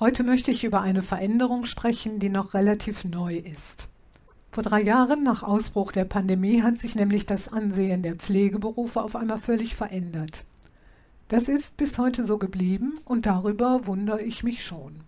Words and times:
Heute 0.00 0.22
möchte 0.22 0.50
ich 0.50 0.64
über 0.64 0.80
eine 0.80 1.02
Veränderung 1.02 1.66
sprechen, 1.66 2.20
die 2.20 2.30
noch 2.30 2.54
relativ 2.54 3.04
neu 3.04 3.36
ist. 3.36 3.88
Vor 4.50 4.62
drei 4.62 4.80
Jahren 4.80 5.22
nach 5.22 5.42
Ausbruch 5.42 5.92
der 5.92 6.06
Pandemie 6.06 6.62
hat 6.62 6.78
sich 6.78 6.94
nämlich 6.94 7.26
das 7.26 7.52
Ansehen 7.52 8.02
der 8.02 8.14
Pflegeberufe 8.14 9.02
auf 9.02 9.14
einmal 9.14 9.38
völlig 9.38 9.74
verändert. 9.74 10.44
Das 11.28 11.48
ist 11.48 11.76
bis 11.76 11.98
heute 11.98 12.24
so 12.24 12.38
geblieben 12.38 12.98
und 13.04 13.26
darüber 13.26 13.86
wundere 13.86 14.22
ich 14.22 14.42
mich 14.42 14.64
schon. 14.64 15.00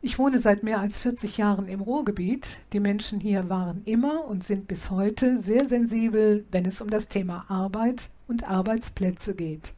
Ich 0.00 0.18
wohne 0.18 0.38
seit 0.38 0.62
mehr 0.62 0.80
als 0.80 0.98
40 1.00 1.36
Jahren 1.36 1.68
im 1.68 1.82
Ruhrgebiet. 1.82 2.60
Die 2.72 2.80
Menschen 2.80 3.20
hier 3.20 3.50
waren 3.50 3.82
immer 3.84 4.24
und 4.24 4.42
sind 4.42 4.68
bis 4.68 4.90
heute 4.90 5.36
sehr 5.36 5.68
sensibel, 5.68 6.46
wenn 6.50 6.64
es 6.64 6.80
um 6.80 6.88
das 6.88 7.08
Thema 7.08 7.44
Arbeit 7.48 8.08
und 8.26 8.48
Arbeitsplätze 8.48 9.34
geht. 9.34 9.74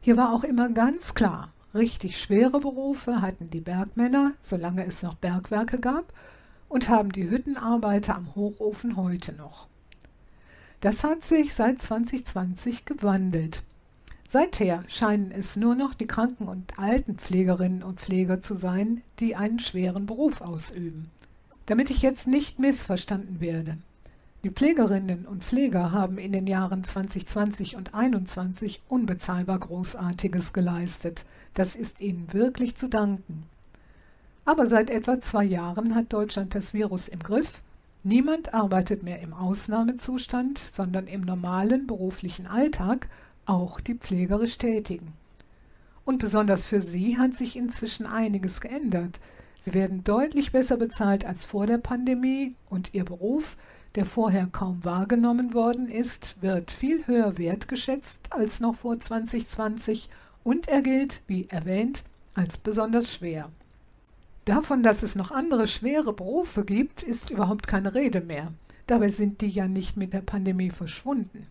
Hier 0.00 0.16
war 0.16 0.32
auch 0.32 0.44
immer 0.44 0.68
ganz 0.68 1.14
klar, 1.14 1.50
richtig 1.74 2.20
schwere 2.20 2.60
Berufe 2.60 3.20
hatten 3.20 3.50
die 3.50 3.60
Bergmänner, 3.60 4.32
solange 4.40 4.86
es 4.86 5.02
noch 5.02 5.14
Bergwerke 5.14 5.78
gab, 5.78 6.12
und 6.68 6.88
haben 6.88 7.12
die 7.12 7.28
Hüttenarbeiter 7.28 8.16
am 8.16 8.34
Hochofen 8.34 8.96
heute 8.96 9.32
noch. 9.34 9.68
Das 10.80 11.04
hat 11.04 11.22
sich 11.22 11.54
seit 11.54 11.80
2020 11.80 12.84
gewandelt. 12.84 13.62
Seither 14.28 14.82
scheinen 14.88 15.30
es 15.30 15.56
nur 15.56 15.74
noch 15.74 15.94
die 15.94 16.06
Kranken- 16.06 16.48
und 16.48 16.78
Altenpflegerinnen 16.78 17.82
und 17.82 18.00
Pfleger 18.00 18.40
zu 18.40 18.54
sein, 18.56 19.02
die 19.20 19.36
einen 19.36 19.60
schweren 19.60 20.06
Beruf 20.06 20.40
ausüben. 20.40 21.10
Damit 21.66 21.90
ich 21.90 22.02
jetzt 22.02 22.26
nicht 22.26 22.58
missverstanden 22.58 23.40
werde. 23.40 23.78
Die 24.44 24.50
Pflegerinnen 24.50 25.24
und 25.24 25.42
Pfleger 25.42 25.90
haben 25.92 26.18
in 26.18 26.30
den 26.30 26.46
Jahren 26.46 26.84
2020 26.84 27.76
und 27.76 27.88
2021 27.92 28.82
unbezahlbar 28.90 29.58
Großartiges 29.58 30.52
geleistet. 30.52 31.24
Das 31.54 31.74
ist 31.76 32.02
ihnen 32.02 32.30
wirklich 32.30 32.74
zu 32.74 32.88
danken. 32.88 33.44
Aber 34.44 34.66
seit 34.66 34.90
etwa 34.90 35.18
zwei 35.18 35.44
Jahren 35.44 35.94
hat 35.94 36.12
Deutschland 36.12 36.54
das 36.54 36.74
Virus 36.74 37.08
im 37.08 37.20
Griff. 37.20 37.62
Niemand 38.02 38.52
arbeitet 38.52 39.02
mehr 39.02 39.22
im 39.22 39.32
Ausnahmezustand, 39.32 40.58
sondern 40.58 41.06
im 41.06 41.22
normalen 41.22 41.86
beruflichen 41.86 42.46
Alltag 42.46 43.08
auch 43.46 43.80
die 43.80 43.94
pflegerisch 43.94 44.58
Tätigen. 44.58 45.14
Und 46.04 46.18
besonders 46.18 46.66
für 46.66 46.82
sie 46.82 47.16
hat 47.16 47.32
sich 47.32 47.56
inzwischen 47.56 48.04
einiges 48.04 48.60
geändert. 48.60 49.20
Sie 49.58 49.72
werden 49.72 50.04
deutlich 50.04 50.52
besser 50.52 50.76
bezahlt 50.76 51.24
als 51.24 51.46
vor 51.46 51.66
der 51.66 51.78
Pandemie 51.78 52.54
und 52.68 52.92
ihr 52.92 53.06
Beruf, 53.06 53.56
der 53.94 54.06
vorher 54.06 54.46
kaum 54.46 54.84
wahrgenommen 54.84 55.54
worden 55.54 55.88
ist, 55.88 56.42
wird 56.42 56.70
viel 56.70 57.06
höher 57.06 57.38
wertgeschätzt 57.38 58.32
als 58.32 58.60
noch 58.60 58.74
vor 58.74 58.98
2020 58.98 60.08
und 60.42 60.68
er 60.68 60.82
gilt, 60.82 61.22
wie 61.26 61.46
erwähnt, 61.48 62.04
als 62.34 62.58
besonders 62.58 63.14
schwer. 63.14 63.50
Davon, 64.44 64.82
dass 64.82 65.02
es 65.02 65.14
noch 65.14 65.30
andere 65.30 65.66
schwere 65.66 66.12
Berufe 66.12 66.64
gibt, 66.64 67.02
ist 67.02 67.30
überhaupt 67.30 67.66
keine 67.66 67.94
Rede 67.94 68.20
mehr. 68.20 68.52
Dabei 68.86 69.08
sind 69.08 69.40
die 69.40 69.48
ja 69.48 69.68
nicht 69.68 69.96
mit 69.96 70.12
der 70.12 70.20
Pandemie 70.20 70.70
verschwunden. 70.70 71.46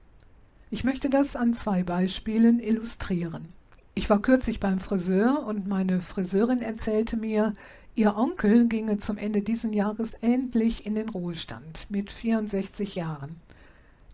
Ich 0.70 0.84
möchte 0.84 1.10
das 1.10 1.36
an 1.36 1.54
zwei 1.54 1.84
Beispielen 1.84 2.60
illustrieren. 2.60 3.48
Ich 3.96 4.10
war 4.10 4.22
kürzlich 4.22 4.60
beim 4.60 4.80
Friseur 4.80 5.46
und 5.46 5.68
meine 5.68 6.02
Friseurin 6.02 6.62
erzählte 6.62 7.16
mir, 7.16 7.54
ihr 7.96 8.16
Onkel 8.16 8.68
ginge 8.68 8.98
zum 8.98 9.18
Ende 9.18 9.42
dieses 9.42 9.74
Jahres 9.74 10.14
endlich 10.16 10.86
in 10.86 10.96
den 10.96 11.10
Ruhestand 11.10 11.90
mit 11.90 12.12
64 12.12 12.96
Jahren. 12.96 13.36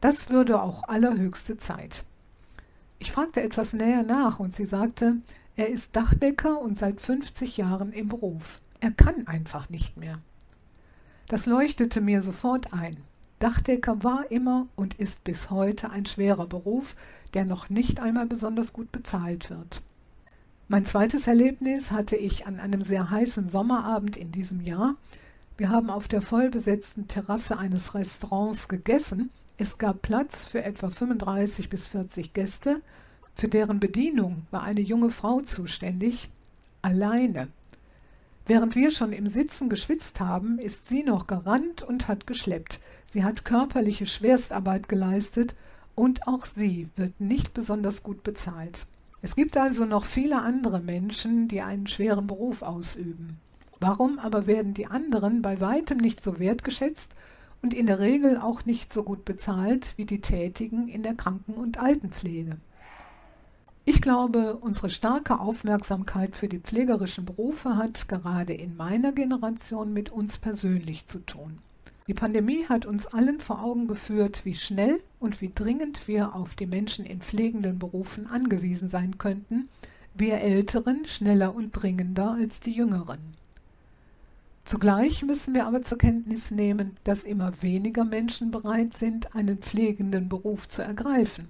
Das 0.02 0.30
würde 0.30 0.62
auch 0.62 0.88
allerhöchste 0.88 1.58
Zeit. 1.58 2.04
Ich 3.00 3.12
fragte 3.12 3.42
etwas 3.42 3.74
näher 3.74 4.04
nach 4.04 4.40
und 4.40 4.56
sie 4.56 4.66
sagte, 4.66 5.18
er 5.56 5.70
ist 5.70 5.96
Dachdecker 5.96 6.62
und 6.62 6.78
seit 6.78 7.02
50 7.02 7.58
Jahren 7.58 7.92
im 7.92 8.10
Beruf. 8.10 8.62
Er 8.80 8.92
kann 8.92 9.28
einfach 9.28 9.70
nicht 9.70 9.98
mehr. 9.98 10.20
Das 11.28 11.46
leuchtete 11.46 12.02
mir 12.02 12.22
sofort 12.22 12.74
ein. 12.74 12.96
Dachdecker 13.40 14.04
war 14.04 14.32
immer 14.32 14.68
und 14.76 14.96
ist 14.96 15.24
bis 15.24 15.50
heute 15.50 15.90
ein 15.92 16.06
schwerer 16.06 16.48
Beruf, 16.48 16.96
der 17.34 17.46
noch 17.46 17.70
nicht 17.70 18.00
einmal 18.00 18.26
besonders 18.26 18.74
gut 18.74 18.92
bezahlt 18.92 19.50
wird. 19.50 19.82
Mein 20.72 20.86
zweites 20.86 21.26
Erlebnis 21.26 21.90
hatte 21.92 22.16
ich 22.16 22.46
an 22.46 22.60
einem 22.60 22.84
sehr 22.84 23.10
heißen 23.10 23.50
Sommerabend 23.50 24.16
in 24.16 24.32
diesem 24.32 24.62
Jahr. 24.62 24.94
Wir 25.58 25.70
haben 25.70 25.90
auf 25.90 26.08
der 26.08 26.22
vollbesetzten 26.22 27.08
Terrasse 27.08 27.58
eines 27.58 27.96
Restaurants 27.96 28.68
gegessen. 28.68 29.32
Es 29.58 29.80
gab 29.80 30.04
Platz 30.04 30.46
für 30.46 30.64
etwa 30.64 30.92
35 30.92 31.70
bis 31.70 31.88
40 31.88 32.34
Gäste. 32.34 32.84
Für 33.34 33.48
deren 33.48 33.80
Bedienung 33.80 34.46
war 34.52 34.62
eine 34.62 34.82
junge 34.82 35.10
Frau 35.10 35.42
zuständig, 35.42 36.30
alleine. 36.84 37.48
Während 38.46 38.76
wir 38.76 38.92
schon 38.92 39.12
im 39.12 39.28
Sitzen 39.28 39.70
geschwitzt 39.70 40.20
haben, 40.20 40.60
ist 40.60 40.88
sie 40.88 41.02
noch 41.02 41.26
gerannt 41.26 41.82
und 41.82 42.08
hat 42.08 42.28
geschleppt. 42.28 42.80
Sie 43.06 43.24
hat 43.24 43.44
körperliche 43.44 44.06
Schwerstarbeit 44.06 44.88
geleistet 44.88 45.56
und 45.96 46.28
auch 46.28 46.46
sie 46.46 46.90
wird 46.96 47.20
nicht 47.20 47.56
besonders 47.56 48.04
gut 48.04 48.22
bezahlt. 48.22 48.86
Es 49.22 49.36
gibt 49.36 49.58
also 49.58 49.86
noch 49.86 50.06
viele 50.06 50.42
andere 50.42 50.80
Menschen, 50.80 51.50
die 51.50 51.62
einen 51.62 51.88
schweren 51.88 52.28
Beruf 52.28 52.62
ausüben. 52.62 53.38
Warum 53.82 54.18
aber 54.18 54.48
werden 54.48 54.74
die 54.74 54.88
anderen 54.88 55.42
bei 55.42 55.60
weitem 55.60 55.98
nicht 55.98 56.24
so 56.24 56.40
wertgeschätzt 56.40 57.16
und 57.62 57.74
in 57.74 57.86
der 57.86 58.00
Regel 58.00 58.38
auch 58.38 58.66
nicht 58.66 58.94
so 58.94 59.04
gut 59.04 59.26
bezahlt 59.26 59.94
wie 59.98 60.06
die 60.06 60.22
Tätigen 60.22 60.88
in 60.88 61.04
der 61.04 61.16
Kranken- 61.16 61.56
und 61.56 61.80
Altenpflege? 61.80 62.58
Ich 63.84 64.02
glaube, 64.02 64.58
unsere 64.58 64.90
starke 64.90 65.40
Aufmerksamkeit 65.40 66.36
für 66.36 66.48
die 66.48 66.60
pflegerischen 66.60 67.26
Berufe 67.26 67.76
hat 67.76 68.08
gerade 68.08 68.54
in 68.54 68.78
meiner 68.78 69.12
Generation 69.12 69.92
mit 69.92 70.12
uns 70.12 70.38
persönlich 70.38 71.08
zu 71.08 71.20
tun. 71.26 71.58
Die 72.08 72.14
Pandemie 72.14 72.66
hat 72.68 72.86
uns 72.86 73.08
allen 73.08 73.40
vor 73.40 73.64
Augen 73.64 73.88
geführt, 73.88 74.46
wie 74.46 74.54
schnell 74.54 75.02
und 75.20 75.42
wie 75.42 75.50
dringend 75.50 76.08
wir 76.08 76.36
auf 76.36 76.56
die 76.56 76.66
Menschen 76.66 77.06
in 77.06 77.22
pflegenden 77.22 77.80
Berufen 77.80 78.28
angewiesen 78.28 78.90
sein 78.90 79.18
könnten, 79.18 79.70
wir 80.14 80.42
Älteren 80.42 81.06
schneller 81.06 81.54
und 81.56 81.72
dringender 81.72 82.32
als 82.32 82.60
die 82.60 82.72
Jüngeren. 82.72 83.20
Zugleich 84.66 85.24
müssen 85.24 85.54
wir 85.54 85.66
aber 85.66 85.82
zur 85.82 85.98
Kenntnis 85.98 86.52
nehmen, 86.52 86.98
dass 87.04 87.24
immer 87.24 87.62
weniger 87.62 88.06
Menschen 88.06 88.52
bereit 88.52 88.94
sind, 88.94 89.36
einen 89.36 89.58
pflegenden 89.58 90.30
Beruf 90.30 90.70
zu 90.70 90.84
ergreifen 90.84 91.48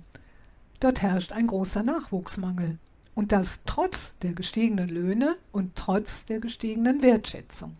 Dort 0.79 1.01
herrscht 1.01 1.33
ein 1.33 1.47
großer 1.47 1.83
Nachwuchsmangel. 1.83 2.77
Und 3.13 3.33
das 3.33 3.63
trotz 3.65 4.17
der 4.19 4.33
gestiegenen 4.33 4.87
Löhne 4.87 5.35
und 5.51 5.75
trotz 5.75 6.25
der 6.25 6.39
gestiegenen 6.39 7.01
Wertschätzung. 7.01 7.75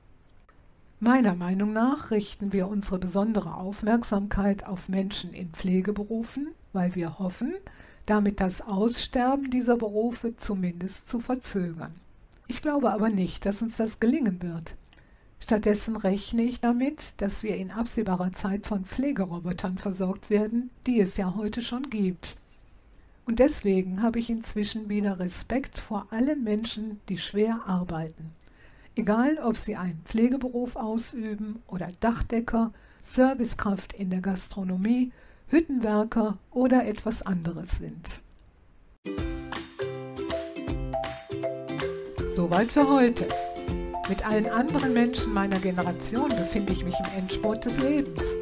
Meiner 1.02 1.34
Meinung 1.36 1.72
nach 1.72 2.12
richten 2.12 2.52
wir 2.52 2.68
unsere 2.68 3.00
besondere 3.00 3.56
Aufmerksamkeit 3.56 4.68
auf 4.68 4.90
Menschen 4.90 5.34
in 5.34 5.50
Pflegeberufen, 5.50 6.50
weil 6.74 6.94
wir 6.96 7.20
hoffen, 7.20 7.54
damit 8.06 8.42
das 8.42 8.62
Aussterben 8.62 9.50
dieser 9.50 9.78
Berufe 9.78 10.36
zumindest 10.36 11.08
zu 11.08 11.20
verzögern. 11.20 11.94
Ich 12.48 12.62
glaube 12.62 12.92
aber 12.92 13.10
nicht, 13.10 13.46
dass 13.46 13.62
uns 13.62 13.78
das 13.78 14.00
gelingen 14.00 14.42
wird. 14.42 14.76
Stattdessen 15.40 15.96
rechne 15.96 16.42
ich 16.42 16.60
damit, 16.60 17.14
dass 17.22 17.44
wir 17.44 17.56
in 17.56 17.72
absehbarer 17.72 18.32
Zeit 18.32 18.68
von 18.68 18.84
Pflegerobotern 18.84 19.78
versorgt 19.78 20.30
werden, 20.30 20.70
die 20.86 21.00
es 21.00 21.16
ja 21.16 21.36
heute 21.36 21.62
schon 21.62 21.90
gibt 21.90 22.36
und 23.30 23.38
deswegen 23.38 24.02
habe 24.02 24.18
ich 24.18 24.32
inzwischen 24.32 24.90
wieder 24.90 25.20
Respekt 25.20 25.78
vor 25.78 26.08
allen 26.10 26.44
Menschen, 26.44 27.00
die 27.10 27.20
schwer 27.20 27.60
arbeiten. 27.68 28.32
Egal, 28.96 29.38
ob 29.44 29.56
sie 29.56 29.76
einen 29.76 30.02
Pflegeberuf 30.04 30.76
ausüben 30.76 31.62
oder 31.68 31.90
Dachdecker, 32.00 32.74
Servicekraft 33.02 33.94
in 33.94 34.10
der 34.10 34.22
Gastronomie, 34.22 35.12
Hüttenwerker 35.48 36.38
oder 36.52 36.86
etwas 36.86 37.22
anderes 37.22 37.78
sind. 37.78 38.22
Soweit 42.28 42.72
für 42.72 42.88
heute. 42.88 43.28
Mit 44.08 44.26
allen 44.26 44.48
anderen 44.48 44.94
Menschen 44.94 45.34
meiner 45.34 45.60
Generation 45.60 46.30
befinde 46.30 46.74
ich 46.74 46.84
mich 46.84 47.00
im 47.00 47.06
Endspurt 47.18 47.66
des 47.66 47.80
Lebens. 47.80 48.36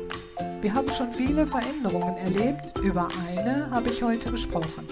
Wir 0.62 0.74
haben 0.74 0.92
schon 0.92 1.14
viele 1.14 1.46
Veränderungen 1.46 2.18
erlebt, 2.18 2.78
über 2.80 3.10
eine 3.28 3.70
habe 3.70 3.90
ich 3.90 4.02
heute 4.02 4.32
gesprochen. 4.32 4.88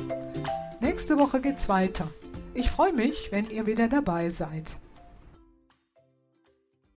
Nächste 0.79 1.17
Woche 1.17 1.41
geht's 1.41 1.69
weiter. 1.69 2.07
Ich 2.53 2.69
freue 2.69 2.93
mich, 2.93 3.31
wenn 3.31 3.49
ihr 3.49 3.65
wieder 3.65 3.87
dabei 3.87 4.29
seid. 4.29 4.79